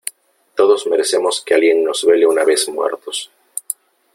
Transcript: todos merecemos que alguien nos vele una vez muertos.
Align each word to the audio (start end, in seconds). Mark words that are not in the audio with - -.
todos 0.55 0.87
merecemos 0.87 1.41
que 1.45 1.53
alguien 1.53 1.83
nos 1.83 2.03
vele 2.03 2.25
una 2.25 2.43
vez 2.43 2.67
muertos. 2.69 3.29